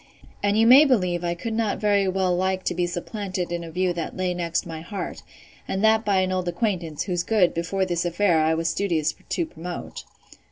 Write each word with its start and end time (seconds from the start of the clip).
And 0.41 0.57
you 0.57 0.65
may 0.65 0.83
believe 0.83 1.23
I 1.23 1.35
could 1.35 1.53
not 1.53 1.77
very 1.77 2.07
well 2.07 2.35
like 2.35 2.63
to 2.63 2.73
be 2.73 2.87
supplanted 2.87 3.51
in 3.51 3.63
a 3.63 3.69
view 3.69 3.93
that 3.93 4.17
lay 4.17 4.33
next 4.33 4.65
my 4.65 4.81
heart; 4.81 5.21
and 5.67 5.83
that 5.83 6.03
by 6.03 6.21
an 6.21 6.31
old 6.31 6.47
acquaintance, 6.47 7.03
whose 7.03 7.21
good, 7.21 7.53
before 7.53 7.85
this 7.85 8.03
affair, 8.03 8.39
I 8.39 8.55
was 8.55 8.67
studious 8.67 9.13
to 9.29 9.45
promote. 9.45 10.05